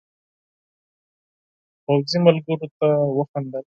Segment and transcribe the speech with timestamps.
[1.85, 3.65] پوځي ملګرو ته وخندل.